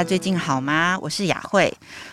[0.00, 0.98] 家最近好吗？
[1.02, 1.70] 我是雅慧，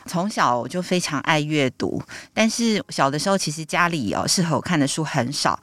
[0.08, 2.02] 从小我就非常爱阅读，
[2.34, 5.58] 但是小的时候其实家里哦适合我看的书很少。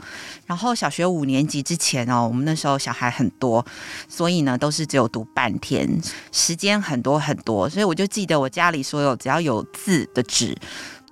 [0.46, 3.64] 然后小学五年级之前哦，我们那时候小孩很多，
[4.08, 5.86] 所以呢都是只有读半天，
[6.32, 10.56] 时间很多很多，所以我就记得我家里所有只要有字的纸。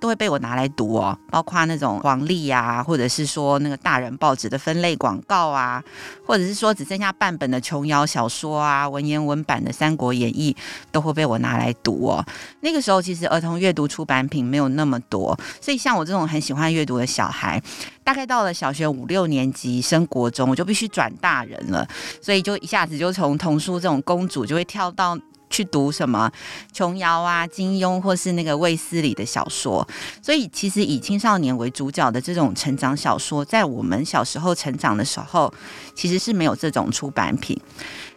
[0.03, 5.81] 都会被我拿来读哦，包括那种黄历啊，或者是说那个大人报纸的分类广告啊，
[6.25, 10.53] 或者是说只剩下半本的琼瑶小说啊，文言文版的《三国演义》
[10.91, 12.21] 都会被我拿来读哦。
[12.59, 17.63] 那个时候其实儿童阅读出版品没有那么多，所以像我这种很喜欢阅读的小孩，
[18.03, 21.87] 大概到了小学五六年级升国中，我就必须转大人了，
[22.21, 25.17] 所以就一下子就从童书这种公主就会跳到。
[25.53, 26.31] 去读什么
[26.73, 29.87] 琼瑶啊、金庸，或是那个卫斯理的小说。
[30.19, 35.53] 所以，其实以青少年为主角的这种成长小说，在我们小时候成长的时候，
[35.93, 37.55] 其实是没有这种出版品。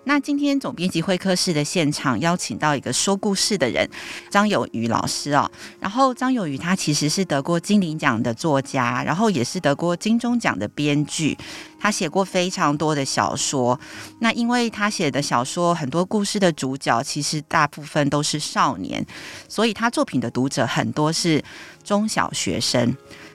[0.05, 3.91] 那今天总编辑会客室的现场邀请到一个说故事的人，
[4.31, 5.51] 张友渔老师哦。
[5.81, 11.37] 然后张友渔他其实是得过金鼎奖的作家，然后也是得过金钟奖的编剧。
[11.87, 13.79] 他写过非常多的小说。
[14.19, 19.07] 那因为他写的小说很多故事的主角其实大部分都是少年，
[19.49, 21.41] 所以他作品的读者很多是
[21.85, 22.93] 中小学生。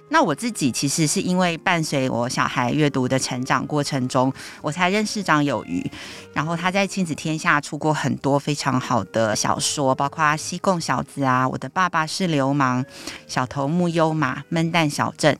[0.09, 5.89] 那我自己其实是因为伴随我小孩阅读的成长过程中，我才认识张有余。
[6.33, 12.83] 然后他在亲子天下出过很多非常好的小说，包括《西贡小子》啊，《我的爸爸是流氓》，
[13.29, 15.33] 《小头目优马》，《闷蛋小镇》。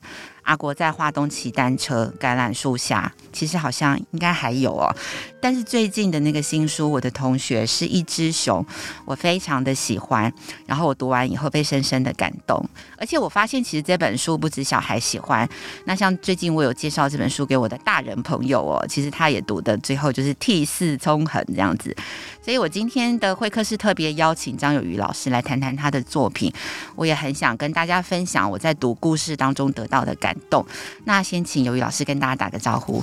[0.52, 4.94] 阿国在华东骑单车，橄榄树下，其实好像应该还有哦。
[5.40, 8.64] 但是最近的那个新书，我的同学是一只熊，
[9.06, 10.30] 我非常的喜欢。
[10.66, 12.62] 然后我读完以后被深深的感动，
[12.98, 15.48] 而且我发现其实这本书不止小孩喜欢。
[15.86, 21.96] 那像最近我有介绍这本书给我的大人朋友哦，其实他也读的最后就是涕泗纵横这样子。
[22.42, 26.52] 所以我今天的会客室特别邀请张友渔老师来谈谈他的作品，
[26.94, 30.64] 我也很想跟大家分享我在读故事当中得到的感动。
[31.04, 33.02] 那先请尤宇老师跟大家打个招呼。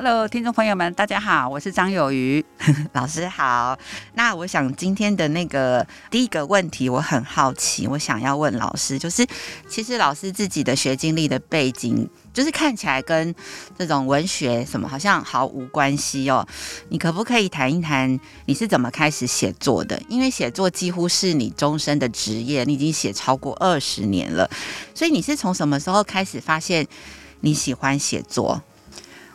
[0.00, 2.44] Hello，听众朋友们，大家好，我是张友余
[2.94, 3.76] 老师好。
[4.14, 9.26] 那我想今天的那个第一个问题，我很好奇，我想要问老师，就是
[9.68, 13.34] 其实老师自己的学经历的背景，就是看起来跟
[13.76, 16.46] 这种文学什么好像毫无关系哦。
[16.90, 20.00] 你可不可以谈一谈你是怎么开始写作的？
[20.08, 24.48] 因为写作几乎是你终身的职业，你已经写超过二十年了，
[24.94, 26.86] 所以你是从什么时候开始发现
[27.40, 28.62] 你喜欢写作？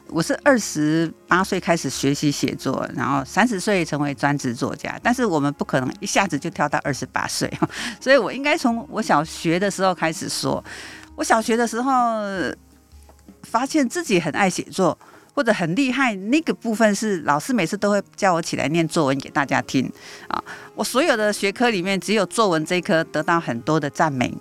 [0.10, 5.00] 我是二十八岁开始学习写作，然后三十岁成为专职作家。
[5.02, 7.52] 但是我们不可能一下子就跳到二十八岁，
[8.00, 10.64] 所以我应该从我小学的时候开始说。
[11.16, 11.92] 我小学的时候
[13.44, 14.98] 发现自己很爱写作，
[15.34, 19.88] 或者很厉害，那个部分是老师每次都会叫我起来念作文给大家听
[20.28, 20.44] 啊。
[20.74, 24.34] 我所有的学科里面，只有作文这一科得到很多的赞美，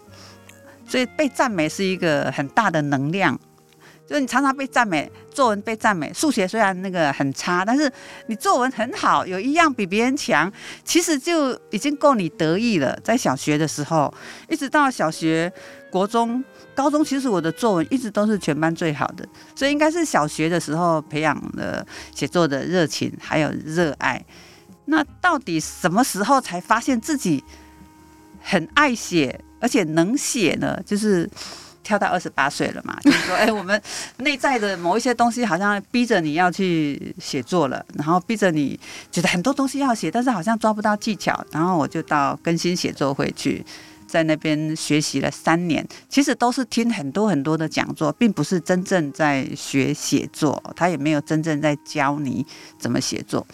[0.88, 3.38] 所以被赞美是一个很大的能量。
[4.12, 7.90] 就你常常被赞美，作文被赞美，数学虽然那个很差，但是
[8.26, 10.52] 你作文很好，有一样比别人强，
[10.84, 12.94] 其实就已经够你得意了。
[13.02, 14.12] 在小学的时候，
[14.50, 15.50] 一直到小学、
[15.90, 21.82] 国中、高中，其实我的作文一直都是全班最好的，所以应该是小学的时候培养了
[22.14, 24.22] 写作的热情还有热爱。
[24.84, 27.42] 那到底什么时候才发现自己
[28.42, 30.78] 很爱写，而且能写呢？
[30.84, 31.26] 就是。
[31.82, 33.80] 跳到二十八岁了嘛， 就是说，哎，我们
[34.18, 38.78] 内在的某一些东西好像逼着你要去写作了，然后逼着你
[39.10, 43.64] 觉得很多东西要写，但是好像抓不到技巧，然后我就到更新写作会去，
[44.06, 52.44] 在那边学习了三年，其实都是听很多很多的讲座，并不是真正在学写作，他也没有真正在教你
[52.78, 53.46] 怎么写作。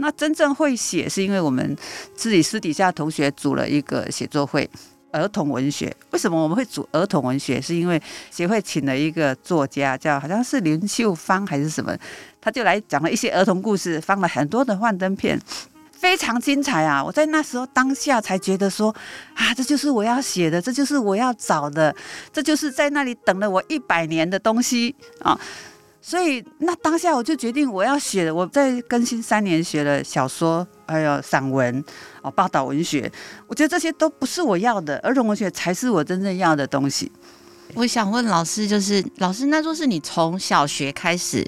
[0.00, 1.76] 那真正会写，是因为我们
[2.14, 4.68] 自己私底下同学组了一个写作会。
[5.18, 7.60] 儿童文学，为什么我们会组儿童文学？
[7.60, 8.00] 是因为
[8.30, 11.96] 协会请了一个作家，叫好像是林秀芳还是什么，
[12.40, 15.40] 他就来讲了一些儿童故事，放了很多的幻灯片，
[15.92, 17.04] 非常精彩啊！
[17.04, 18.94] 我在那时候当下才觉得说，
[19.34, 21.94] 啊，这就是我要写的，这就是我要找的，
[22.32, 25.38] 这就是在那里等了我一百年的东西啊！
[26.00, 28.32] 所以那当下我就决定我要写。
[28.32, 31.84] 我在更新三年学了小说，还有散文
[32.28, 33.10] 哦，报道文学。
[33.46, 37.10] 我觉得这些都不是我要的，儿童文学才是我真正要的东西。
[37.74, 41.46] 我想问老师，就是老师，那就是你从小学开始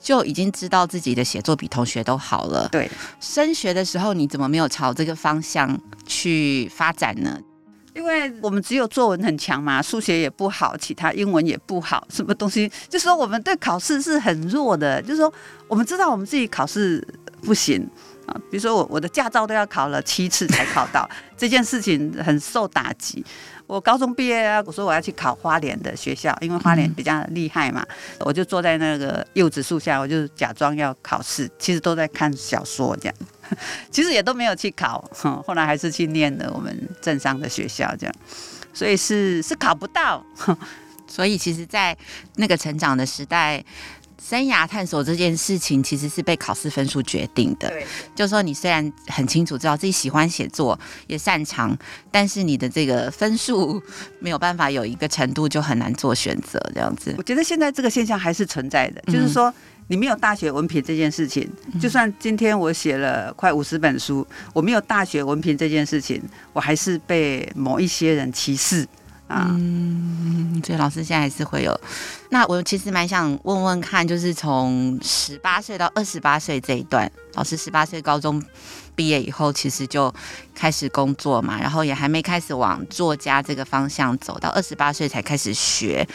[0.00, 2.68] 就已经知道自己的写作比同学都好了。
[2.68, 2.90] 对，
[3.20, 7.38] 升学的时候你怎么没有朝这个方向去发展呢？
[7.92, 15.02] 因为我们只有作文很强嘛，数学也不好，其他英文也不好，什么东西，就是说我们对考试是很弱的。
[15.02, 15.32] 就是说，
[15.66, 17.04] 我们知道我们自己考试
[17.42, 17.84] 不行
[18.30, 23.24] 啊，比如说我我的驾照都要考了七次才考到，这件事情很受打击。
[23.66, 27.84] 我高中毕业啊，我说我要去考花莲的学校，因为花莲比较厉害嘛，
[28.18, 33.14] 我就坐在那个柚子树下，我就假装要考试，其实都在看小说这样，
[33.92, 35.08] 其实也都没有去考，
[35.46, 38.14] 后来还是去念了我们镇上的学校这样，
[38.74, 40.24] 所以是是考不到，
[41.06, 41.96] 所以其实，在
[42.36, 43.64] 那个成长的时代。
[44.22, 47.68] 生涯探索这件事情其实是被考试分数决定的。
[47.68, 51.76] 对，就是说你虽然很清楚知道自己喜欢写作，也擅长，
[52.10, 53.82] 但是你的这个分数
[54.18, 56.60] 没有办法有一个程度，就很难做选择。
[56.74, 59.52] 这样子，我觉得现在这个现象还是存在的，嗯、就是说
[59.88, 61.48] 你没有大学文凭这件事情，
[61.80, 66.22] 就算今天我写了快五十本书，我没有大学文凭这件事情，
[66.52, 68.86] 我还是被某一些人歧视。
[69.30, 71.80] 嗯，所以老师现在还是会有。
[72.30, 78.42] 那我其实蛮想问问看，就是从十八岁到二十八岁这一段，老师十八岁高中
[79.00, 80.12] 毕业以后，其实就
[80.54, 86.06] 开始工作嘛，然后也还没开始往作家这个方向走，到二十八岁才开始学。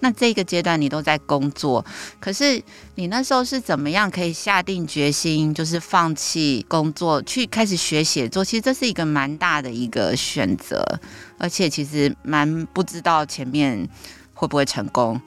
[0.00, 1.82] 那这个阶段你都在工作，
[2.20, 2.62] 可是
[2.96, 8.44] 你那时候是怎么样可以下定决心，就是放弃工作去开始学写作？
[8.44, 10.84] 其实这是一个蛮大的一个选择，
[11.38, 13.88] 而且其实蛮不知道前面
[14.34, 15.18] 会不会成功。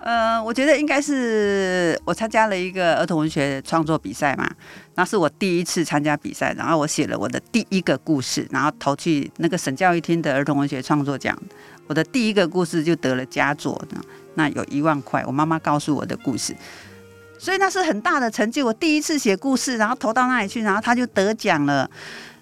[0.00, 4.48] 呃，我觉得应该是我参加了一个儿童文学创作比赛嘛，
[4.94, 11.36] 那是我第一次参加比赛，然后我写了我的第一个故事，然后投去那个省教育厅的儿童文学创作奖，
[11.88, 13.80] 我的第一个故事就得了佳作，
[14.34, 16.54] 那有一万块，我妈妈告诉我的故事，
[17.38, 18.64] 所以那是很大的成就。
[18.64, 21.90] 我第一次写故事，然后投到那里去，然后他就得奖了。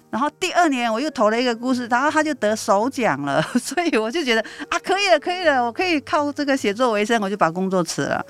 [0.09, 8.25] 然后第二年我又投了一个故事，然后他就得首奖了， 所以我就觉得啊，可以了，可以了，我可以靠这个写作为生，我就把工作辞了。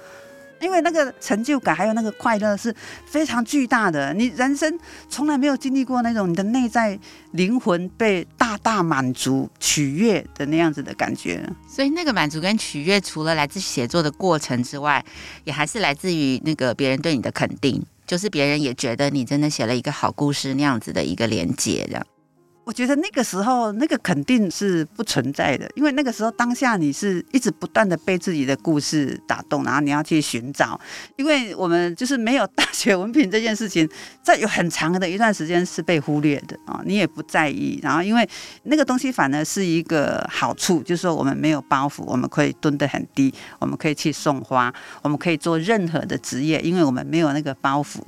[0.59, 2.75] 因为那个成就感还有那个快乐是
[3.05, 4.75] 非常巨大的，你人生
[5.07, 6.97] 从来没有经历过那种你的内在
[7.33, 11.47] 灵魂被大大满足、取悦的那样子的感觉。
[11.69, 15.05] 所以那个满足跟取悦，除了来自写作的过程之外，
[15.43, 17.85] 也还是来自于那个别人对你的肯定。
[18.07, 22.07] 就是别人也觉得你真的写了一个好故事那样子的一个连接，这样。
[22.67, 30.77] 我觉得那个时候那个肯定是不存在的，因为那个时候当下你是一直不断的被自己的故事打动，然后你要去寻找。
[31.15, 33.89] 因为我们就是没有大学文凭这件事情，
[34.21, 37.79] 在有很长的一段时间是被忽略的啊，你也不在意。
[37.81, 38.27] 然后因为
[38.63, 48.01] 那个东西反而是一个好处，就是说我们没有包袱，我们可以蹲得很低，我们可以去送花，我们可以做任何的职业，因为我们没有那个包袱。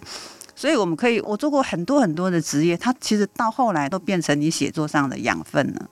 [0.60, 5.90] 所以我们可以，我做过很多很多的职业，它其实到后来都变成你写作上的养分了。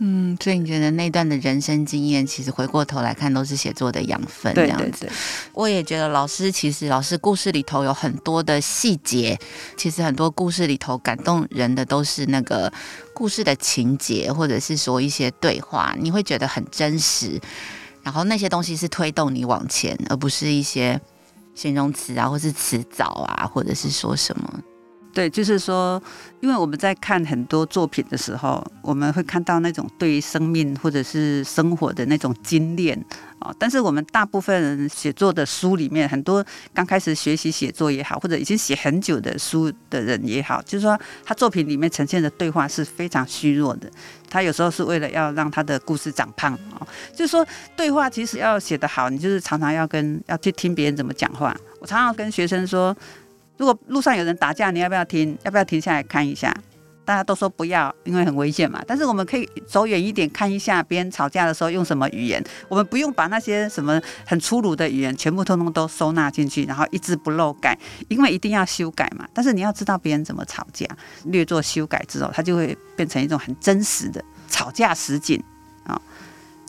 [0.00, 4.52] 嗯，所以你觉得那段的人生经验，其实回过头来看，都是写作的养分。
[4.54, 4.84] 这样子。
[4.84, 5.12] 对对对。
[5.54, 9.38] 我也觉得老师其实老师故事里头有很多的细节，
[9.78, 12.70] 其实很多故事里头感动人的都是那个
[13.14, 17.40] 故事的情节，或者是说一些对话，你会觉得很真实。
[18.02, 21.00] 然后那些东西是推动你往前，而不是一些。
[21.54, 24.60] 形容词啊，或是词藻啊，或者是说什么？
[25.14, 26.02] 对，就是说，
[26.40, 32.98] 因为我们在看很多作品的时候，我们会看到那种对于生命或者是生活的那种精炼
[33.38, 33.54] 啊。
[33.58, 36.42] 但是我们大部分人写作的书里面，很多
[36.72, 43.90] 刚开始学习写作也好，或者已经写很久的书的人也好，就是说他作品里面呈现的对话是非常虚弱的。
[44.30, 46.80] 他有时候是为了要让他的故事长胖啊。
[47.14, 51.54] 就是说，对话其实要写得好，你就是常常要跟要去听别人怎么讲话。
[51.80, 52.96] 我常常跟学生说。
[53.56, 55.36] 如果路上有人打架，你要不要停？
[55.44, 56.54] 要不要停下来看一下？
[57.04, 58.80] 大家都说不要，因为很危险嘛。
[58.86, 62.42] 但是我们可以走远一点看一下，别人吵架的时候用什么语言。
[62.68, 67.76] 我们不用把那些什么很粗鲁的语言全部通通都收纳进去，然后一字不漏改，
[68.08, 69.26] 因为一定要修改嘛。
[69.34, 70.86] 但是你要知道别人怎么吵架，
[71.24, 75.42] 略作修改之后，它就会变成一种很真实的吵架实景。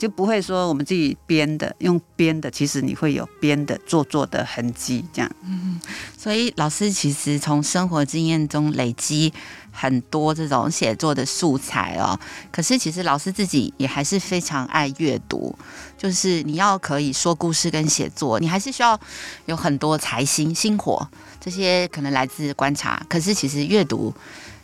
[0.04, 5.32] 就不会说我们自己编的，用编的，其实你会有编的做作的痕迹，这样。
[5.46, 5.80] 嗯，
[6.18, 9.32] 所以老师其实从生活经验中累积
[9.72, 12.20] 很多这种写作的素材哦。
[12.52, 15.58] 可是其实老师自己也还是非常爱阅读，
[15.98, 19.00] 就是你要可以说故事跟写作，你还是需要
[19.46, 21.08] 有很多才心、心火，
[21.40, 23.02] 这些可能来自观察。
[23.08, 24.14] 可是其实阅读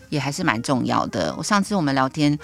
[0.09, 1.33] 也还是蛮重要的。
[1.37, 2.37] 我上次我们聊天。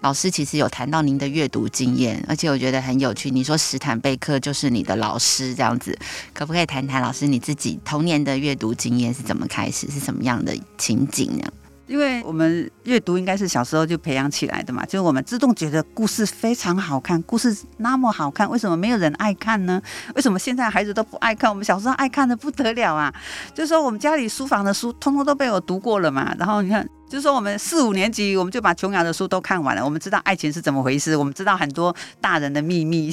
[0.00, 3.30] 老师其实有谈到您的阅读经验，而且我觉得很有趣。
[3.30, 5.96] 你说史坦贝克就是你的老师这样子，
[6.32, 11.44] 可不可以谈谈老师你自己童年的阅读经验是怎么开始，是什么样的情景呢？
[11.90, 19.82] 因为我们阅读应该是小时候就培养起来的嘛，就是我们自动觉得故事非常好看，故事那么好看，为什么没有人爱看呢？
[20.14, 21.50] 为什么现在孩子都不爱看？
[21.50, 23.12] 我们小时候爱看的不得了啊！
[23.52, 26.32] 就是说我们家里书房的书，通通都被我读过了嘛。
[26.38, 33.10] 然后你看，就是说我们四五年级，我们就把琼瑶的书都看完了，我们知道爱情是怎么回事，我们知道很多大人的秘密，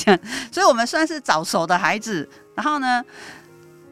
[0.51, 2.29] 所以我们算是早熟的孩子。
[2.53, 3.03] 然后呢，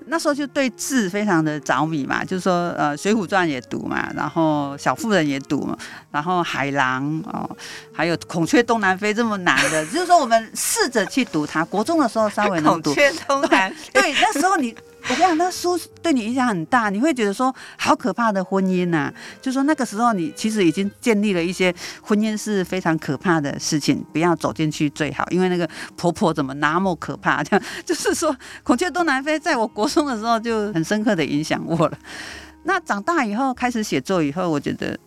[0.08, 5.78] 那时候就对字非常的着迷嘛，就是说，呃，《水浒传》也读嘛，然后《小妇人》也读嘛，
[6.12, 7.50] 然后《海狼》哦，
[7.92, 11.64] 还有《孔雀东南飞》这么难的，就是说我们试着去读它。
[11.66, 12.94] 国中的时候稍微能读。
[12.94, 13.92] 孔雀东南飞。
[14.02, 14.76] 对，那时候你。
[15.08, 27.44] 我跟你讲，那书对你影响很大，你会觉得说好可怕的婚姻呐、就说那个时候你其实已经建立了一些婚姻是非常可怕的事情，不要走进去最好，因为那个婆婆怎么那么可怕？
[27.44, 28.34] 这样就是说
[28.64, 31.98] 《孔雀东南飞》在我国中的时候就很深刻的影响我了。
[32.64, 34.98] 那长大以后开始写作以后，我觉得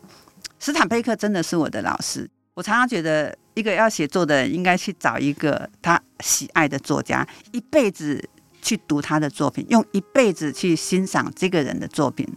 [0.61, 2.31] 斯坦贝克真的是我的老师。
[2.55, 8.29] 我常常觉得，一个要写作的人应该去找一个他喜爱的作家，一辈子。
[8.69, 12.29] 去读他的作品，用一辈子去欣赏这个人的作品，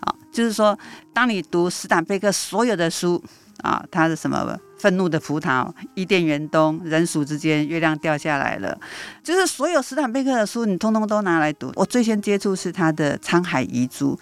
[0.00, 0.76] 啊，就是说，
[1.12, 3.22] 当你读史坦贝克所有的书
[3.62, 8.76] 啊，他的什么愤怒的葡萄、伊甸园东、人鼠之间、月亮掉下来了，
[9.22, 11.70] 就是所有斯坦贝克的书，你通通都拿来读。
[11.76, 14.16] 我最先接触是他的《沧海遗珠》，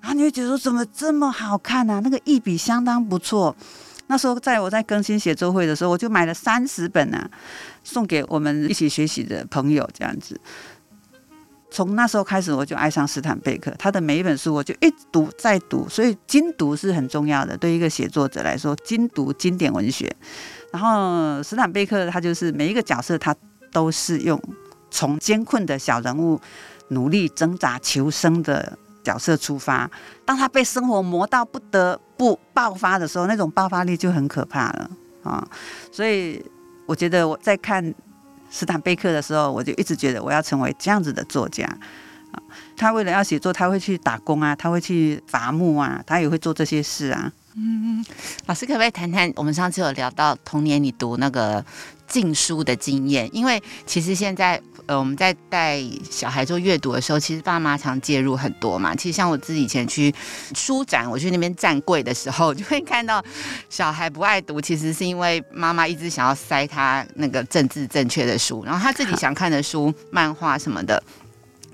[0.00, 2.00] 然后你会觉得说怎么这么好看啊？
[2.02, 3.54] 那个一笔相当不错。
[4.08, 7.28] 那时候在我在更新写作会的时候，我就买了三十本啊，
[7.84, 10.40] 送给我们一起学习的朋友，这样子。
[11.68, 13.70] 从那时候开始，我就爱上斯坦贝克。
[13.78, 15.86] 他的每一本书，我就一读再读。
[15.88, 20.10] 所以精读是很重要的，对一个写作者来说，精读经典文学。
[20.72, 23.34] 然后斯坦贝克他就是每一个角色，他
[23.72, 24.40] 都是用
[24.90, 26.40] 从艰困的小人物
[26.88, 29.90] 努力挣扎求生的角色出发。
[30.24, 34.90] 当他被生活磨到不得不爆发的时候，那种爆发力就很可怕了
[35.24, 35.46] 啊！
[35.90, 36.42] 所以
[36.86, 37.94] 我觉得我在看。
[38.50, 41.68] 斯坦贝克的时候，我就一直觉得我要成为这样子的作家。
[42.76, 47.32] 他为了要写作，他会去打工啊，他会去伐木啊，他也会做这些事啊。
[47.56, 48.04] 嗯，
[48.46, 49.32] 老师可不可以谈谈？
[49.34, 51.64] 我们上次有聊到童年你读那个
[52.06, 54.60] 禁书的经验，因为其实现在。
[54.86, 58.94] 呃，我们在带小孩做阅读的时候，其实爸妈常介入很多嘛。
[58.94, 60.14] 其实像我自己以前去
[60.54, 63.20] 书展，我去那边站柜的时候，就会看到
[63.68, 71.02] 小孩不爱读，其实是因为妈妈一直想要塞他那个政治正确的书，然后他自己想看的书、漫画什么的。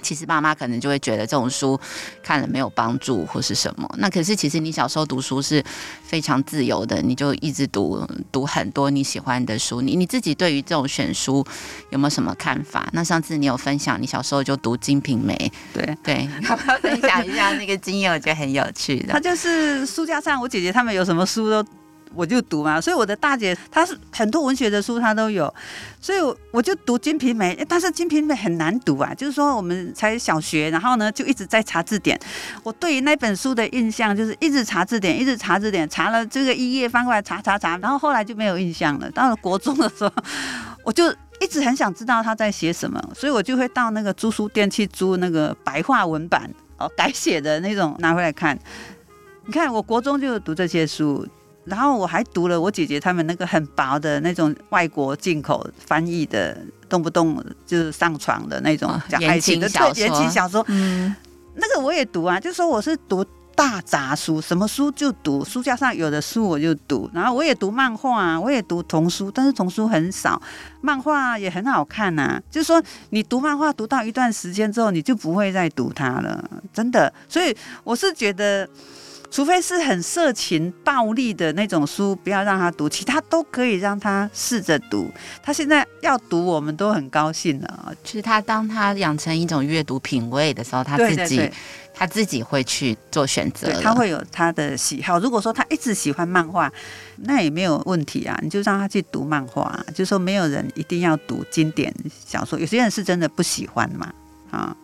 [0.03, 1.79] 其实爸妈可能就会觉得这种书
[2.23, 3.89] 看了没有帮助或是什么。
[3.99, 5.63] 那可是其实你小时候读书是
[6.05, 9.81] 非常自由的，你就一直读读很多你喜欢的书。
[9.81, 11.45] 你你自己对于这种选书
[11.91, 12.89] 有没有什么看法？
[12.93, 15.35] 那上次你有分享你小时候就读《金瓶梅》，
[15.75, 18.13] 对对，要不要分享一下那个经验？
[18.13, 19.13] 我觉得很有趣的。
[19.13, 21.65] 他就是书架上，我姐姐他们有什么书都。
[22.15, 25.53] 我就读嘛，所以我的大姐她是很多文学的书她都有，
[26.01, 26.19] 所以
[26.51, 32.19] 我就读《金瓶梅》，但是《金瓶梅》很难读啊，就是说我们才小学，然后呢就一直在查字典。
[32.63, 39.11] 我对于那本书的印象就是一直查字典，一直查字典，查了这个一页翻过来查查查，然后后来就没有印象了。
[39.11, 40.13] 到了国中的时候，
[40.85, 48.59] 我就一直很想知道他在写什么，所以我就会到那个租书店去租那个白话文版哦改写的那种拿回来看。
[49.45, 51.27] 你看，我国中就读这些书。
[51.65, 60.65] 然后我还读了我姐姐他们那个很薄的那种外国进口翻译的，动不动就是上床的那种讲爱情的言情小说。
[60.67, 61.15] 嗯，
[61.55, 67.09] 那个我也读啊，就说我是读大杂书，什么书就读，书架上有的书我就读。
[67.15, 70.43] 然后我也读漫画啊，我也读童书，但是童书很少，
[70.81, 72.43] 漫画也很好看呐。
[72.51, 77.13] 就是说你读漫画读到一段时间之后，你就不会再读它了，真的。
[77.29, 78.69] 所以我是觉得。
[79.33, 85.11] 除非是很色情、暴力的那种书，不要让他读，其他都可以让他试着读。
[85.43, 87.95] 他现在要读，我们都很高兴了。
[88.05, 91.53] 其实他当他养成一种阅读品味的时候，他自己对对对
[91.95, 95.19] 他自己会去做选择，他会有他的喜好。
[95.19, 96.71] 如果说他一直喜欢漫画，
[97.17, 99.83] 那也没有问题啊，你就让他去读漫画。
[99.95, 101.91] 就说没有人一定要读经典
[102.27, 104.13] 小说，有些人是真的不喜欢嘛
[104.51, 104.77] 啊。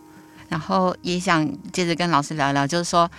[0.49, 3.11] 然后也想接着跟老师聊聊，就是说。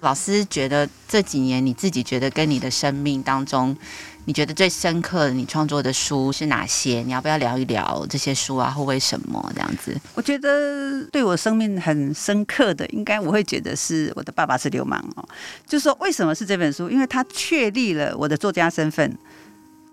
[0.00, 3.76] 老师觉得这几年你自己觉得跟你的生命当中，
[4.24, 7.02] 你觉得最深刻的你创作的书是哪些？
[7.02, 9.98] 你要不要聊一聊这些书啊，或为什么这样子？
[10.14, 15.28] 我觉得对我生命很深刻的，应该我会觉得是我的爸爸是流氓哦。
[15.66, 16.90] 就是说为什么是这本书？
[16.90, 19.16] 因为它确立了我的作家身份。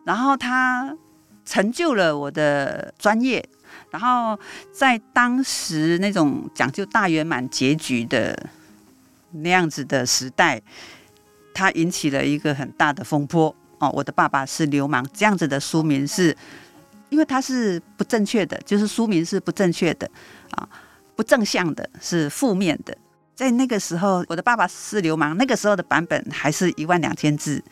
[0.05, 0.93] 然后他
[1.45, 3.41] 成就了我的专业，
[3.89, 4.38] 然后
[4.74, 8.38] 在当时那种讲究大圆满结局的
[9.33, 10.61] 那样子的时代，
[11.53, 13.89] 它引起了一个很大的风波哦。
[13.93, 16.35] 我的爸爸是流氓，这样子的书名是，
[17.09, 20.09] 因为它是不正确的，就是书名是不正确的
[20.51, 20.67] 啊，
[21.15, 22.95] 不正向的，是负面的。
[23.35, 27.63] 在那个时候，我的爸爸是流氓，那个时候的版本还是一万两千字。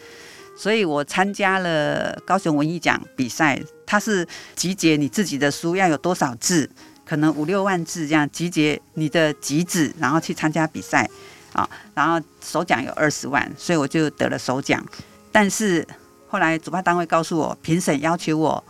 [0.57, 6.69] 所以我参加了高雄文艺奖比赛，它是集结你自己的书要有多少字，
[7.05, 11.09] 可能五六万字这样集结你的集子，然后去参加比赛
[11.53, 14.83] 啊，然后首奖有二十万，所以我就得了首奖。
[15.31, 15.87] 但是
[16.27, 18.63] 后来主办单位告诉我，评审要求我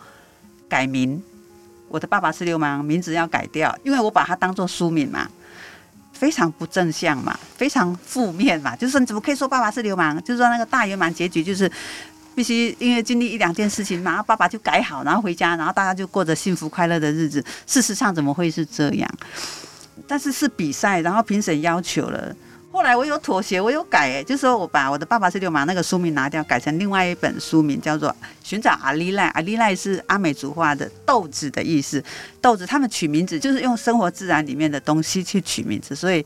[0.69, 1.21] 改名，
[1.87, 5.29] 我的爸爸是流氓，名字要改掉，因为我把它当做书名嘛。
[6.13, 10.23] 非常不正向嘛，非常负面嘛，就是你怎么可以说爸爸是流氓？
[10.23, 11.71] 就是说那个大圆满结局就是
[12.35, 17.43] 必须因为经历一两件事情，然后爸爸就改好，然后回家，然后大家就过着幸福快乐的日子。
[17.65, 19.11] 事实上怎么会是这样？
[20.07, 22.35] 但是是比赛，然后评审要求了。
[22.71, 28.09] 后来我有妥协，我有改，哎，就是说我把我的爸爸是流氓那个书名拿掉，改成另外一本书名，叫做
[28.41, 29.27] 《寻找阿里赖》。
[29.33, 32.01] 阿里赖是阿美族话的豆子的意思，
[32.39, 36.25] 豆子他们取名字就是用生活自然里面的东西去取名字，所以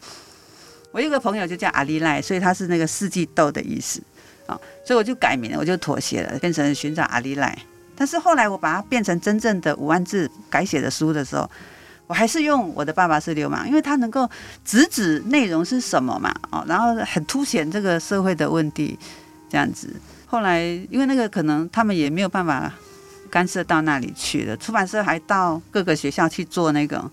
[0.92, 4.00] 我有个朋友就叫阿里赖，所以他是那个四季豆的意思
[4.46, 4.54] 啊，
[4.86, 7.58] 所以我就改名了，我就妥协了，变成《寻找阿里赖》。
[7.96, 11.50] 但是后来我把它变成真正的五万字改写的书的时候。
[12.08, 14.30] 我还是用我的爸爸是流氓，因为他能够
[14.64, 18.98] 直指内容是什么嘛，哦，然后很凸显这个社会的问题，
[19.50, 19.94] 这样子。
[20.26, 22.72] 后来因为那个可能他们也没有办法
[23.30, 27.04] 干涉到那里去了，出版社还到各个学校去做那个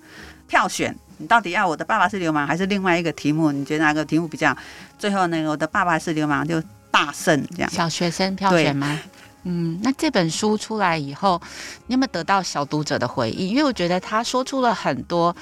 [0.46, 3.50] 票选，你到底要我的爸爸是流氓还是另外一个题目？
[3.50, 4.56] 你觉得哪个题目比较？
[4.99, 7.70] 最后那个我的爸爸是流氓就大胜，这样。
[7.70, 9.00] 小学生票选吗？
[9.44, 11.40] 嗯，那这本书出来以后，
[11.87, 13.49] 你有没有得到小读者的回应？
[13.49, 15.34] 因为我觉得他说出了很多，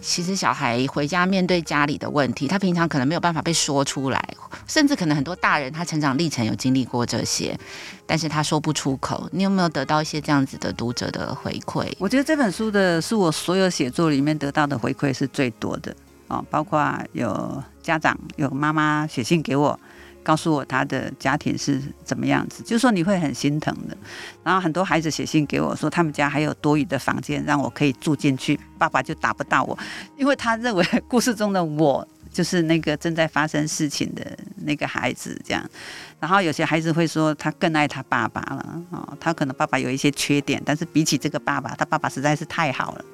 [0.00, 4.26] 其实小孩回家面对家里的问题，他平常可能没有办法被说出来，
[4.66, 7.54] 甚至可能很多大人他成长历程有经历过这些，
[8.06, 9.28] 但是他说不出口。
[9.32, 11.92] 你有没有得到一些这样子的读者的回馈？
[11.98, 15.94] 我觉得这本书的是我所有写作里面得到的回馈是最多的
[16.26, 19.78] 啊，包括有家长有妈妈写信给我。
[20.22, 23.96] 告诉我他的家庭是怎么样子，就说你会很心疼的。
[24.42, 29.78] 然后很多孩子写信给我说，他们家还有多余的房间让我可以住进去，爸爸就打不到我，
[30.16, 34.24] 因为他认为故事中的我就是那个正在发生事情的
[34.56, 35.68] 那个孩子这样。
[36.18, 43.04] 然后有些孩子会说他更爱他爸爸了哦，他可能爸爸有一些缺点，但是比起这个爸爸，他爸爸实在是太好了。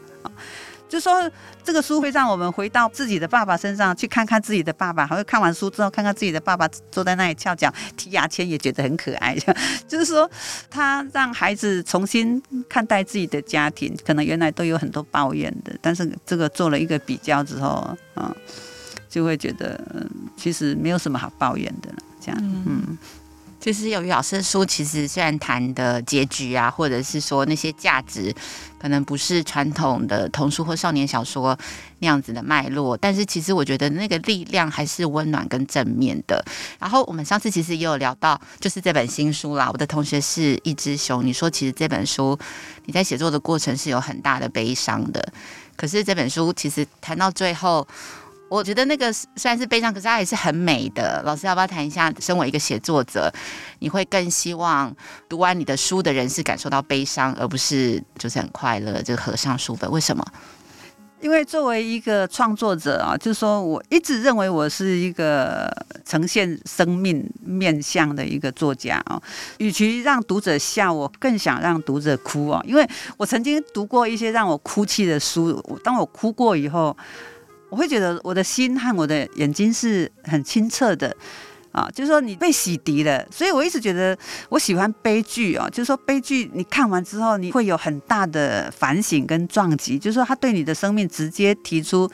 [0.88, 1.30] 就说
[1.62, 9.36] 这个书会让我们回到自己的爸爸身上，去看看自己的爸爸，还会看完书之后看看自己的爸爸坐在那里翘脚剔牙签，也觉得很可爱。
[9.86, 10.28] 就是说，
[10.70, 18.34] 他让孩子重新看待自己的家庭，可能原来都有很多抱怨的，但是这个做了一个比较之后，嗯，
[19.08, 19.78] 就会觉得
[20.36, 21.98] 其实没有什么好抱怨的了。
[22.20, 22.98] 这样，嗯。
[23.60, 28.34] 就是有于老师的书，其实虽然谈的结局啊，或者是说那些价值，
[28.80, 31.58] 可能不是传统的童书或少年小说
[31.98, 36.42] 那样子的脉络，但是其实我觉得那个力量还是温暖跟正面的。
[36.78, 39.68] 然后我们上次其实也有聊到，就是这本新书啦。
[39.72, 42.38] 我的同学是一只熊，你说其实这本书
[42.86, 45.32] 你在写作的过程是有很大的悲伤的，
[45.76, 47.86] 可是这本书其实谈到最后。
[48.48, 51.22] 我觉得那个虽然是悲伤，可是它也是很美的。
[51.24, 52.10] 老师要不要谈一下？
[52.18, 53.30] 身为一个写作者，
[53.80, 54.94] 你会更希望
[55.28, 59.90] 读完你的书的人是感受到悲伤，而不是就是很快乐，就合上书本？
[59.90, 60.24] 为什么？
[61.20, 65.68] 因为作为一个创作者啊，就是说我一直认为我是一个
[66.06, 69.20] 呈现生命面向的一个作家啊。
[69.58, 72.62] 与其让读者笑，我更想让读者哭啊。
[72.64, 76.96] 因为我曾经读过一些让我哭泣的书，当我哭过以后。
[77.70, 81.14] 我会觉得我的心和我的眼睛是很清澈的，
[81.70, 84.16] 啊，就是说你被洗涤了，所以我一直觉得
[84.48, 92.10] 我喜欢悲剧啊，就是说悲剧你看完之后你会有很大的反省跟撞击，就是说他对你的生命直接提出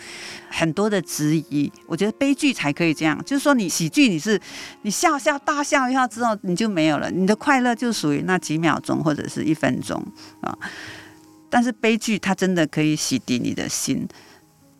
[0.50, 1.70] 很多的质疑。
[1.86, 4.38] 我觉得悲剧才可以这样，就是说你喜剧你是
[4.82, 10.04] 你笑笑大笑一下之后你就没有了，你的快乐就属于那几秒钟或者是一分钟
[10.40, 10.58] 啊，
[11.48, 14.08] 但是悲剧它真的可以洗涤你的心。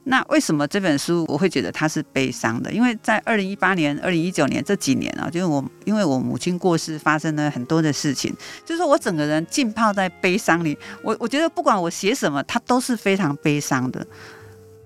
[0.07, 2.71] 那为什么这本书我会觉得它是悲伤的？
[2.71, 8.35] 因为在二零一八年、二零一九年这几年啊，就是我因为我母亲过世，发生了很多的事情，
[8.67, 10.77] 就是我整个人浸泡在悲伤里。
[11.03, 14.07] 我我觉得不管我写什么，它都是非常悲伤的。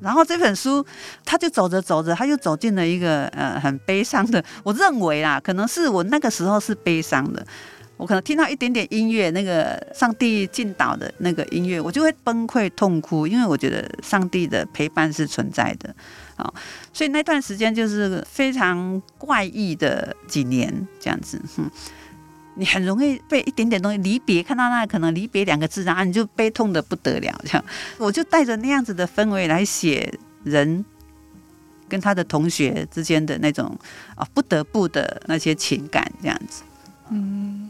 [0.01, 0.87] 然后这本书，
[1.25, 4.43] 它就走着走着，它就走进了一个呃很悲伤的。
[4.63, 7.45] 我认为啦，可能是我那个时候是悲伤的。
[7.99, 15.93] 我可能听到一点点音乐，那个上帝进岛的那个音乐，我就会崩溃痛哭，因为我觉得上帝的陪伴是存在的
[16.37, 16.49] 啊。
[16.93, 21.69] 所以那段时间就是非常怪异的几年，这样子，哼，
[22.55, 27.37] 你很容易被一点点东西离别，看到那可能离别两个字，然后你就悲痛得不得了。
[27.43, 27.65] 这样，
[27.99, 30.85] 我就带着那样子的氛围来写人
[31.89, 33.77] 跟他的同学之间的那种
[34.15, 36.63] 啊不得不的那些情感，这样子，
[37.11, 37.69] 嗯。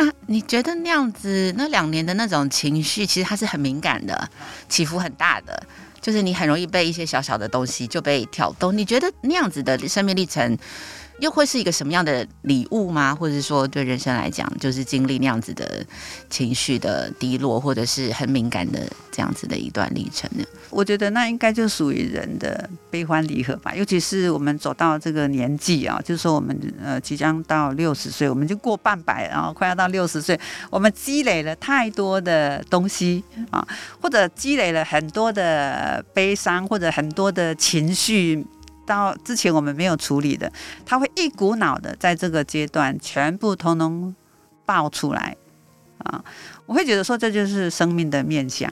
[0.00, 4.30] 那你觉得那样子那两年的那种情绪，其实它是很敏感的，
[4.66, 5.62] 起伏很大的，
[6.00, 8.74] 就是你很容易被一些小小的东西就被挑动。
[8.74, 10.56] 你觉得那样子的生命历程，
[11.20, 13.14] 又会是一个什么样的礼物吗？
[13.14, 15.84] 或者说对人生来讲，就是经历那样子的
[16.28, 18.80] 情绪的低落，或者是很敏感的
[19.12, 20.44] 这样子的一段历程呢？
[20.70, 23.74] 我觉得那应该就属于人的悲欢离合吧。
[23.74, 30.38] 尤其是我们走到这个年纪啊，就是说我们呃即将到六十岁，我们就过半百，然后快要到六十岁，
[30.70, 33.66] 我们积累了太多的东西啊，
[34.00, 38.46] 或者积累了很多的悲伤，或者很多的情绪。
[38.90, 40.52] 到之前我们没有处理的，
[40.84, 44.12] 他会一股脑的在这个阶段全部通通
[44.66, 45.36] 爆出来
[45.98, 46.24] 啊！
[46.66, 48.68] 我会觉得说，这就是生命的面向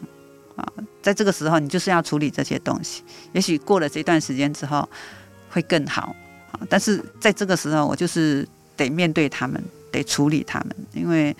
[0.57, 0.67] 啊，
[1.01, 3.05] 在这个时候你就是要处理这些东西。
[3.33, 4.89] 也许过了这段时间之后
[5.49, 6.13] 会更好
[6.51, 8.45] 啊，但是在这个时候我就是
[8.77, 11.33] 得面对他们，得处理他们，因为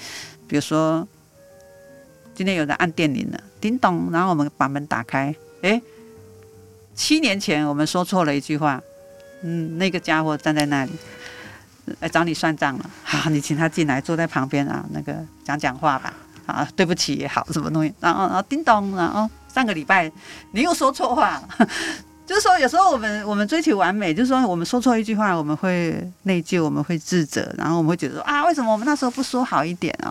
[0.47, 1.07] 比如说
[2.33, 5.83] 今天有人按电铃了，叮咚，然后我们把门打开，诶。
[6.99, 8.83] 七年前我们说错了一句话，
[9.43, 10.91] 嗯，那个家伙站在那里，
[12.01, 12.91] 来找你算账了。
[13.05, 16.13] 好， 你请他进来，坐在旁边啊，那个讲讲话吧。
[16.45, 17.95] 啊，对不起也好，什么东西？
[18.01, 20.11] 然后，然后叮咚，然后上个礼拜
[20.53, 21.49] 你又说错话了，
[22.27, 30.11] 就是说有时候我们我们追求完美，就是说我们说错一句话，我们会内疚，我们会自责，然后我们会觉得说啊，为什么我们那时候不说好一点啊？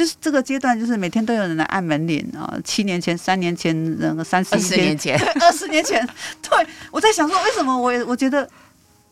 [0.00, 2.56] 就是这个阶段，就是每天都有人来按门铃啊。
[2.64, 6.08] 七年前、三年前、那个三十年前、 二十年前，
[6.40, 8.48] 对，我在想说，为什么我我觉得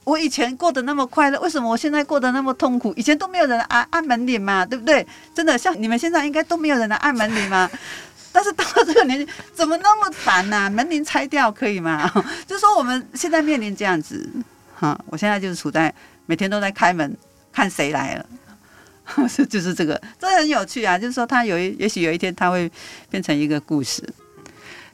[0.04, 2.94] 我以前过得那么快乐，为什么我现在过得那么痛苦？
[2.96, 5.06] 以前都没有人按按门铃嘛，对不对？
[5.34, 7.70] 真的，像你们现在应该都没有人来按门铃嘛。
[8.32, 10.70] 但是到了这个年纪，怎么那么烦呢、啊？
[10.70, 12.10] 门铃拆掉可以吗？
[12.48, 14.26] 就是说我们现在面临这样子，
[14.74, 17.14] 哈，我现在就是处在每天都在开门，
[17.52, 18.24] 看谁来了。
[19.28, 20.98] 是，就是这个，这很有趣啊！
[20.98, 22.70] 就是说，他有一，也许有一天，他会
[23.10, 24.02] 变成一个故事。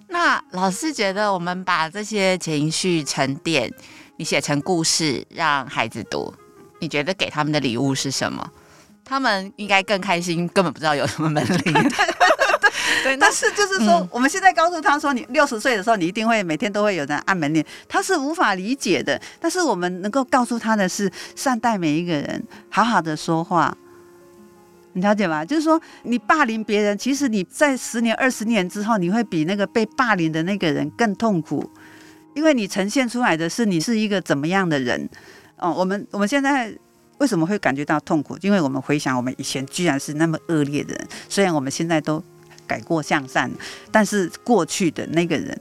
[0.09, 3.73] 那老师觉得，我们把这些情绪沉淀，
[4.17, 6.33] 你写成故事让孩子读，
[6.79, 8.49] 你觉得给他们的礼物是什么？
[9.05, 11.91] 他们应该更开心，根本不知道有什么门 铃。
[13.03, 19.21] 对，但是就是说，嗯、我们现在告诉他说，你六十岁的时候，你一定会每天都会有人按门铃，他是无法理解的。
[19.41, 23.77] 但是我们能够告诉他的是，善待每一个人，好好的说话。
[24.95, 25.45] 你了解吗？
[25.45, 31.69] 就是说，你霸凌别人，其实你在十年、二十年之后，你会比那个被霸凌的那个人更痛苦，
[32.35, 35.09] 因为你呈现出来的是你是一个怎么样的人。
[35.57, 36.73] 哦，我们我们现在
[37.19, 38.39] 为什么会感觉到痛苦？
[38.41, 42.23] 因为我们回想我们以前居然是那么恶劣的人，虽然我们现在都
[42.67, 43.51] 改过向善，
[43.91, 45.61] 但是过去的那个人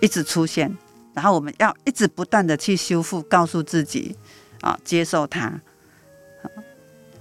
[0.00, 0.76] 一直出现，
[1.14, 4.16] 然后我们要一直不断的去修复，告诉自己
[4.60, 5.60] 啊，接受他。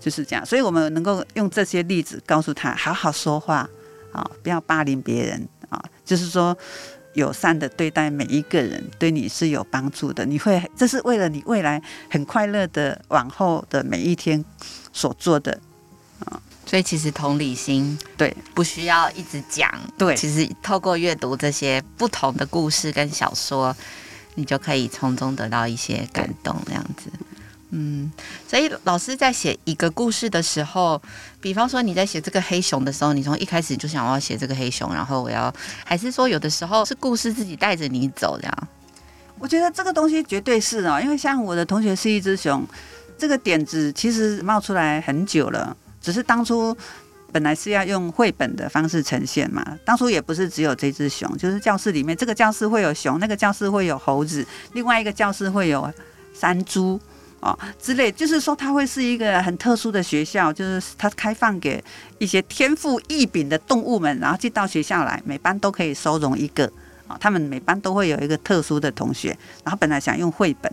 [0.01, 3.69] 就是这样，所以我们能够用这些例子告诉他，好好说话
[4.11, 6.57] 啊，不要霸凌别人啊，就是说
[7.13, 10.25] 友善的对待每一个人，对你是有帮助的。
[10.25, 14.43] 你会，这是为了你未来很快乐的往后的每一天
[14.91, 15.57] 所做的
[16.25, 16.41] 啊。
[16.65, 23.75] 所以其实同理心，对，不需要一直讲，对，其实透过阅读这些不同的故事跟小说，
[24.35, 27.11] 你就可以从中得到一些感动，这样子。
[27.71, 28.11] 嗯，
[28.47, 31.01] 所以老师在写一个故事的时候，
[31.39, 35.53] 比方说你在写这个黑熊的时候，你从一开始就想要写这个黑熊，然后我要，
[35.85, 38.67] 还是说有的时候是故事自己带着你走这样？
[39.39, 42.67] 我觉得这个东西绝对是哦，因为像我的同学是一只熊，
[43.17, 46.75] 这个点子其实冒出来很久了，只是当初
[47.31, 55.89] 本来是要用绘本的方式呈现嘛，当初也不是只有这只熊，就是教室里面这个教室会有熊，那个教室会有猴子，另外一个教室会有
[56.33, 56.99] 山猪。
[57.41, 61.83] 哦，之类，就是说它会是一个很特殊的学校，就是它开放给
[62.19, 66.71] 一些天赋异禀的动物们，然后进到学校来，每班都可以收容一个。
[67.07, 70.71] 啊，他们每班都会有一个特殊的同学，然后本来想用绘本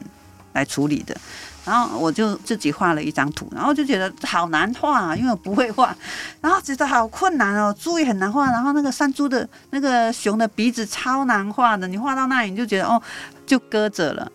[0.52, 1.16] 来处理的，
[1.64, 5.92] 然后我就自己画了一张图，然后就觉得好难画啊，因为我不会画，
[6.40, 13.02] 然后觉得好困难哦，猪也很难画，然后那个山猪的那个熊的鼻子超难画的，你画到那里你就觉得哦，
[13.44, 14.30] 就搁着了。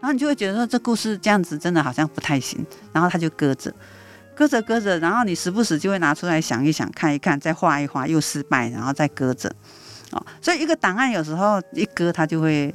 [0.00, 3.72] 然后你就会觉得说，这故事这样子真的好像不太行，然后他就搁着，
[4.34, 9.52] 搁着搁着，然后你时不时就会拿出来想一想，看一看，再画一画，又失败，然后再搁着。
[10.12, 12.74] 哦，所以一个档案有时候一搁，它就会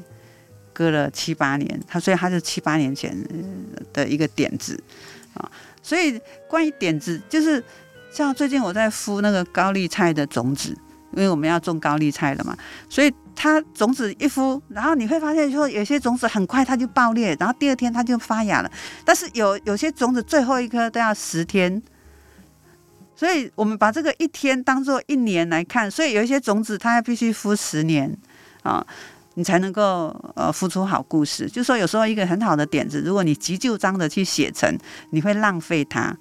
[0.74, 1.80] 搁了七八年。
[1.88, 3.18] 它所以它是七八年前
[3.94, 4.78] 的一个点子
[5.34, 5.50] 啊。
[5.82, 7.64] 所以关于点子，就是
[8.12, 10.78] 像最近我在敷那个高丽菜的种子，
[11.16, 12.58] 因为我们要种高丽菜了嘛，
[12.90, 18.72] 所以它种子一敷，然后你会发现说有些种子很快它就爆裂，然后第二天它就发芽了。
[19.06, 21.82] 但是有有些种子最后一颗都要十天。
[23.16, 28.12] 所以我们把这个一天当做一年来看，所以有一些种子它要必须孵十年
[28.64, 28.86] 啊，
[29.36, 31.48] 你才能够呃孵出好故事。
[31.48, 34.76] 就说有时候一个很好的点子，如果你急就章的去写成，
[35.12, 36.18] 你会浪费它。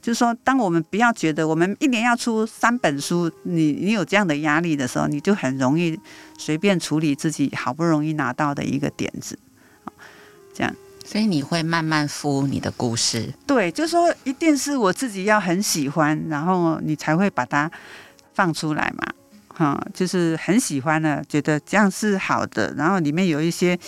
[0.00, 5.98] 就是说，当我们不要觉得我们一年要出三本书，你你有这样的压力的时候，你就很容易
[6.38, 9.38] 随便处理自己好不容易拿到的一个点子
[9.84, 9.92] 啊，
[10.54, 10.74] 这样。
[11.04, 17.70] 所以你会慢慢敷你的故事，对，就是说一定是我自己要很喜欢，然后你才会把它
[18.32, 19.04] 放出来嘛，
[19.48, 23.78] 哈，就是很喜欢的，觉得这样是好的，然后里面有一些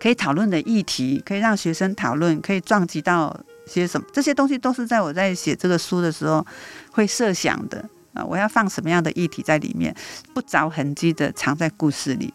[0.00, 3.34] 可以讨论的议题，可以让学生讨论，可以撞击到
[3.66, 6.44] 些什么，这些东西都是在我在写这个书的时候
[6.90, 9.94] 会设想的啊，我要放什么样的议题在里面，
[10.32, 12.32] 不着痕迹的藏在故事里，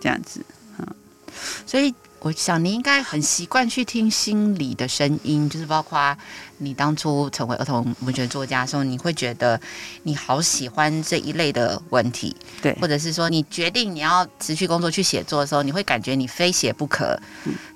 [0.00, 0.44] 这样子，
[0.78, 0.86] 啊，
[1.66, 1.94] 所以。
[2.22, 6.16] 我想你应该很习惯去听心理的声音，就是包括
[6.58, 9.60] 你当初成为儿童文学作家的时候，你会觉得
[10.04, 17.20] 你好喜欢这一类的问题，对，或者是说你决定你要持续工作去写作的时候，你会感觉你非写不可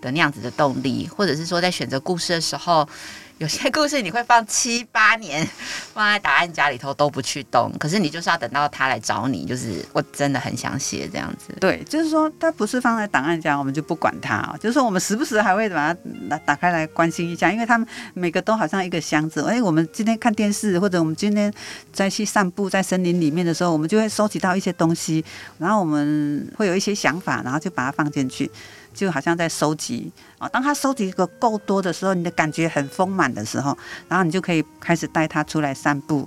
[0.00, 2.88] 的那样子的动力，或者是说在选择故事的时候。
[3.38, 5.46] 有些故事你会放七八年，
[5.92, 11.54] 放在档案夹里头都不去动，可是你就是要等到他来找你，就是我真的很想写这样子。
[11.60, 14.56] 对，就是说他不是放在档案夹，我们就不管他哦。
[14.58, 19.42] 就是说我们时不时还会把它打打开来关心一下，因为他们每个都好像一个箱子。
[19.42, 21.52] 哎，我们今天看电视，或者我们今天
[21.92, 25.22] 再去散步在森林里面的时候，我们就会收集到一些东西，
[25.58, 28.50] 然后我们会有一些想法，然后就把它放进去。
[28.96, 33.76] 就好像在收集啊，当他收集个够多的时候，你的感觉很丰满的时候，
[34.08, 36.26] 然后你就可以开始带他出来散步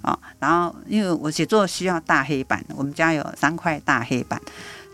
[0.00, 0.18] 啊。
[0.38, 4.40] 然后因为我写作需要大黑板，我们家有三块大黑板，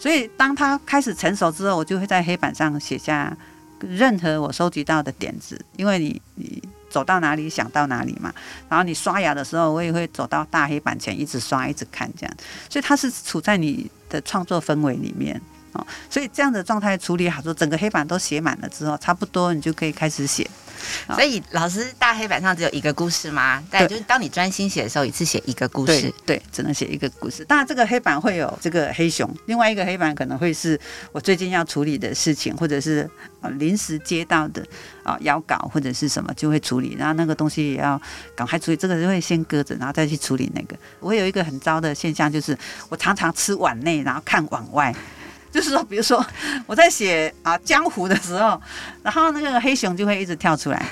[0.01, 3.35] 所以当他开始成熟之后，我就会在黑板上写下
[3.79, 5.59] 任何我收集到的点子。
[5.77, 8.35] 因为你你走到哪里想到哪里嘛，
[8.69, 12.37] 然后你刷牙的时候，我也会走到大黑板前一直刷一直看这样，
[12.69, 15.41] 所以他是处在你的创作氛围里面。
[15.73, 20.49] 哦，所以这样的状态处理好，说整个黑板都写满了之后，差不多你就可以开始写。
[21.07, 23.63] 所以老师大黑板上只有一个故事吗？
[23.71, 26.13] 对，就是当你专心写的时候，一次写一个故事。
[26.27, 27.45] 对，对，只能写一个故事。
[27.45, 30.79] 当然，这个黑板会有这个黑熊，另外一个黑板可能会是
[31.13, 33.09] 我最近要处理的事情，或者是
[33.41, 34.67] 啊临时接到的
[35.05, 38.01] 啊邀稿或者是什么就会处理，然后那个东西也要
[38.35, 40.77] 赶快处理，这个就会先搁着，然后再去处理那个。
[40.99, 42.59] 我有一个很糟的现象，就是
[42.89, 44.93] 我常常吃碗内，然后看碗外。
[45.53, 46.25] 就是说，比如说
[46.67, 48.61] 我在写啊江湖的时候，
[49.03, 50.83] 然后那个黑熊就会一直跳出来，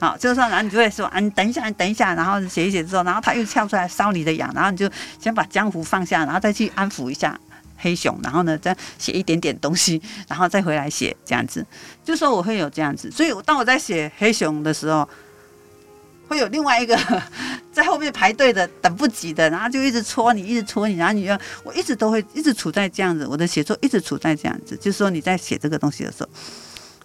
[0.00, 7.38] 好，就是说，然后你就会说啊，你等一下，你等一下，然后写一写之后，然后他又跳出来烧你的痒，然后你就先把江湖放下，然后再去安抚一下
[7.76, 11.64] 黑熊，然后呢再写一点点东西，然后再回来写这样子。
[12.02, 15.08] 就说我会有这样子，所以当我在写黑熊的时候。
[16.30, 16.96] 会有另外一个
[17.74, 26.28] 在后面排队的等不及的，然后就一直戳你，一直戳你，然后你要我一直都会一直处在这样子，我的写作一直处在这样子，就是说你在写这个东西的时候，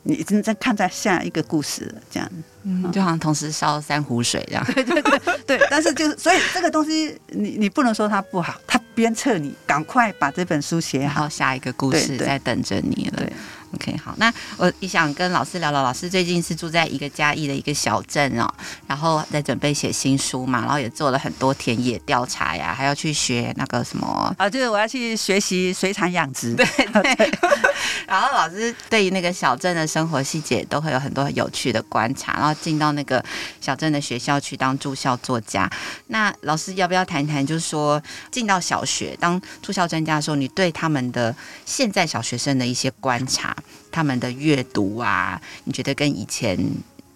[0.03, 2.29] 你已经在看在下一个故事了，这样，
[2.61, 13.17] 嗯，就好像同时烧三壶水这样， 对对对对，但是就是所以这个东西你你不能说它不好，它鞭策你赶快把这本书写好，下一个故事在等着你了。
[13.17, 13.33] 对。
[13.75, 15.83] OK，好，那我也想跟老师聊聊。
[15.83, 18.51] 老师最近是住在一个嘉义的一个小镇哦，
[18.87, 26.55] 然后在准备写新书嘛，然后也做了很多田野调查呀，还要去学那个什么啊，就是我要去学习水产养殖。
[26.55, 27.15] 对对。
[27.15, 27.31] 对
[28.07, 33.23] 然后老师对于那个小镇的生活细节都会有很多有趣的观察，然后进到那个
[33.59, 35.69] 小镇的学校去当住校作家。
[36.07, 41.35] 那老师要不要谈谈，就是说进到小学当住校专家的时候，你对他们的
[41.65, 43.55] 现在小学生的一些观察？
[43.91, 46.57] 他们的阅读啊，你觉得跟以前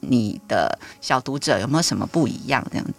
[0.01, 2.65] 你的小读者有没有什么不一样？
[2.71, 2.93] 这样子？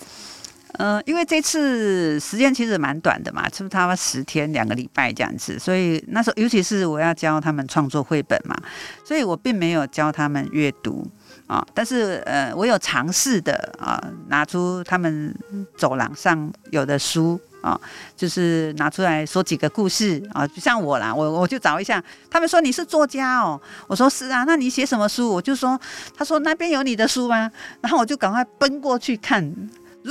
[0.74, 5.58] 嗯、呃，因为这次时间其实蛮短的嘛，是不是差不多十天两个礼拜这样子？
[5.58, 8.56] 所以那时候，尤其是我要教他们创作绘本嘛，
[9.04, 11.04] 所以我并没有教他们阅读
[11.46, 15.34] 啊，但是呃，我有尝试的啊，拿出他们
[15.76, 17.78] 走廊上有的书啊，
[18.16, 25.30] 就是拿出来说几个故事啊，就像我啦，我我就找一下，他们说你是作家哦，我说是啊，那你写什么书？
[25.30, 25.78] 我就说，
[26.16, 27.50] 他说那边有你的书吗？
[27.80, 29.54] 然后我就赶快奔过去看。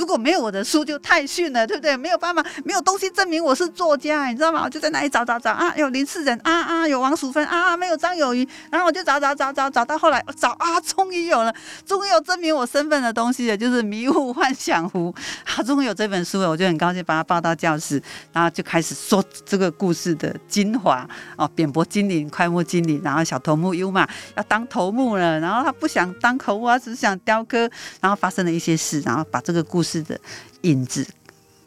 [0.00, 1.94] 如果没有我的书就太逊了，对不对？
[1.94, 4.62] 没有办法，没有东西证明我是作家，你知道吗？
[4.64, 15.14] 我就在那里找找找啊，有林世仁啊啊，有王淑芬啊啊，没有张友渔，然后我就找找找找找到后来找啊，终于有了，终于有证明我身份的东西了，就是《迷雾幻想湖》
[15.54, 29.89] 啊，终于有这本书了，我就很高兴，把它抱到教室，然后就开始说这个故事的精华哦，扁柏精灵、快木精灵，然后小头目优马要当头目了，然后他不想当头目，他只想雕刻，然后发生了一些事，然后把这个故事。
[29.90, 30.18] 故事的
[30.62, 31.04] 影子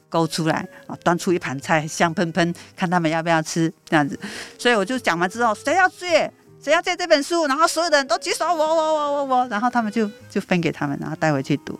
[0.07, 4.17] 勾出来啊，端出一盘菜，香喷喷，看他们要不要吃这样子。
[4.57, 6.31] 所以我就讲完之后，谁要借？
[6.61, 7.45] 谁要借这本书？
[7.47, 11.77] 然后所有的人都举手，我我我我我，然后他们就就分给他们，然后带回去读。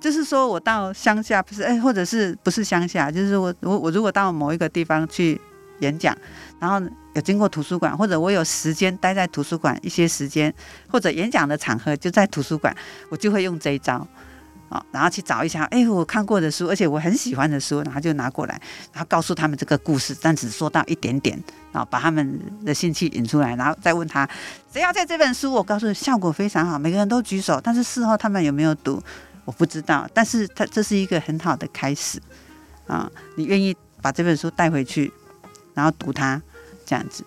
[0.00, 3.10] 就是说我到乡下，不是哎，或者是不是乡下？
[3.10, 5.40] 就是我我我如果到某一个地方去
[5.80, 6.16] 演讲，
[6.60, 6.80] 然后
[7.14, 10.54] 有经过图书馆，或者我有时间待在图书馆一些时间，
[10.88, 12.76] 或者演讲的场合就在图书馆，
[13.08, 14.06] 我就会用这一招。
[14.90, 18.60] 然后去找一下，哎，我看过的书，而且我很喜欢的书，然后就拿过来，
[18.92, 21.36] 然后告诉他们这个故事，但只说到一点点，
[21.72, 24.28] 然后把他们的兴趣引出来，然后再问他
[24.72, 25.52] 谁要在这本书？
[25.52, 29.02] 我告诉你，效果非常好，每个人都举手，但是事后他们有没有读，
[29.44, 30.08] 我不知道。
[30.14, 32.20] 但是他这是一个很好的开始
[32.86, 33.10] 啊！
[33.36, 35.12] 你愿意把这本书带回去，
[35.74, 36.40] 然后读它，
[36.84, 37.24] 这样子。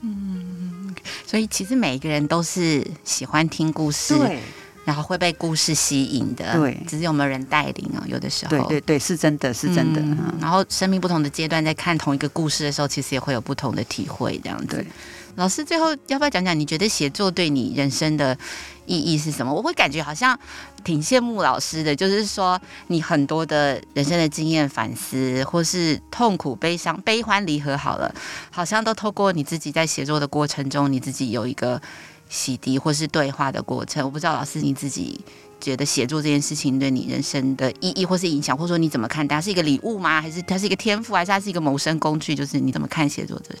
[0.00, 0.94] 嗯，
[1.26, 4.16] 所以其实每一个人都是喜欢听故事。
[4.18, 4.40] 对。
[4.86, 8.06] 然后会被故事吸引的，对，只是有没有人带领啊？
[8.06, 10.00] 有的时候，对对对，是真的，是真的。
[10.00, 14.76] 嗯，然后生命不同的阶段，在看同一个故事的时候，其实也会有不同的体会，这样子。
[14.76, 14.86] 对，
[15.34, 16.56] 老师最后要不要讲讲？
[16.56, 18.38] 你觉得写作对你人生的
[18.86, 19.52] 意义是什么？
[19.52, 20.38] 我会感觉好像
[20.84, 28.14] 挺羡慕老师的，就是说你很多的人生的经验、反思，或是痛苦、悲伤、悲欢离合，好了，
[28.52, 31.82] 好像都透过你自己在写作的过程中，你自己有一个。
[32.28, 35.20] 洗涤或是对话的过程，我不知道老师你自己
[35.60, 39.36] 觉得写作这件事情对你人生的意义或是影响，或者说你怎么看待？
[39.36, 40.20] 它是一个礼物吗？
[40.20, 41.14] 还是它是一个天赋？
[41.14, 42.34] 还是它是一个谋生工具？
[42.34, 43.54] 就是你怎么看写作这？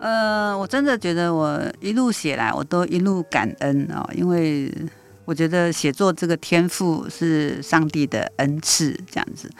[0.00, 4.72] 呃，我真的觉得我一路写来，我都一路感恩哦，因为
[5.24, 9.50] 我觉得写作这个天赋是上帝的恩赐，这样子。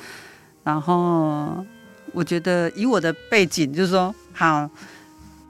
[0.64, 1.64] 然后
[2.12, 4.68] 我觉得以我的背景，就是说好。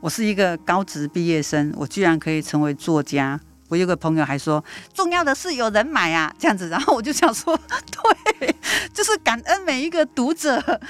[0.01, 3.39] 我是一个高职毕业生，我居然可以成为作家。
[3.69, 6.69] 我有个朋友还说，重要的是有人买啊，这样子。
[6.69, 7.59] 然后我就想说，
[8.39, 8.55] 对，
[8.95, 10.81] 就是感恩每一个读者，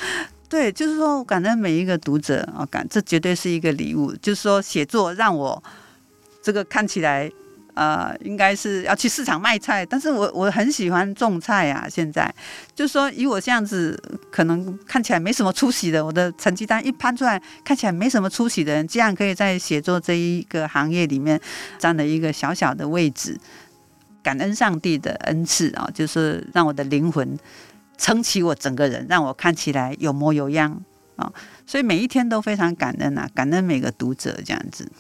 [0.48, 4.14] 对，就是说感恩每一个读者啊，感这绝对是一个礼物。
[4.16, 5.62] 就是说写作让我
[6.42, 7.30] 这个看起来。
[7.78, 11.86] 呃，应该是要去市场卖菜，但是我我很喜欢种菜啊。
[11.88, 12.34] 现在
[12.74, 13.96] 就是说，以我这样子，
[14.32, 21.40] 可能看起来没什么出息的，我的成绩单一攀出来，看起来没什么出息的人，竟然可以在写作这一个行业里面
[21.78, 23.38] 占了一个小小的位置，
[24.24, 27.38] 感恩上帝的恩赐啊，就是让我的灵魂
[27.96, 30.82] 撑起我整个人，让我看起来有模有样
[31.14, 31.32] 啊。
[31.68, 34.90] 所以每一天都非常感恩啊，感恩每个读者这样子。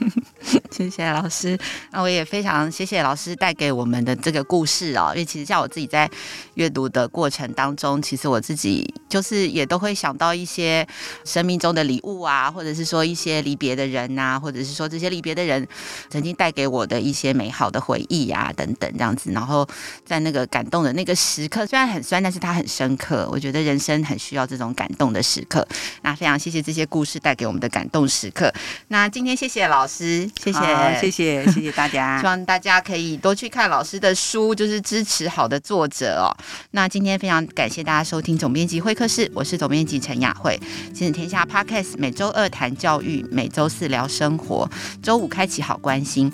[0.70, 1.58] 谢谢老师，
[1.92, 5.12] 那我也非常谢谢老师带给我们的这个故事哦。
[5.14, 6.08] 因为其实像我自己在
[6.54, 10.86] 阅读的过程当中，其实我自己就是也都会想到一些
[11.24, 15.66] 生命中的礼物啊，或者是说一些离别的人呐、啊，或者是说这些离别的人
[16.10, 19.32] 曾经带给我的一些美好的回忆啊等等这样子。
[19.32, 19.66] 然后
[20.04, 23.26] 在那个感动的那个时刻，虽然很酸，但是它很深刻。
[23.32, 25.66] 我觉得人生很需要这种感动的时刻。
[26.10, 28.52] 那非常谢谢这些故事带给我们的感动时刻。
[28.88, 32.18] 那今天谢谢老师，谢谢，谢谢，谢谢大家。
[32.18, 36.34] 希望大家可以多去看老师的书，就是支持好的作者哦。
[36.72, 40.58] 那今天非常感谢大家收听总编辑会客室，我是总编辑陈雅慧。
[40.92, 44.68] 亲子天下 Podcast 每周二谈教育，每周四聊生活，
[45.00, 46.32] 周五开启好关心。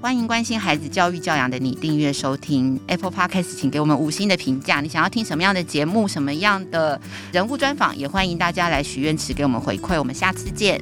[0.00, 4.80] 欢迎关心孩子教育教养的你订阅收听 Apple Podcast，请给我们五星的评价。
[4.80, 7.00] 你想要听什么样的节目，什么样的
[7.32, 9.98] 人物专访，也欢迎大家来许愿池给我们回馈。
[9.98, 10.80] 我们下次见。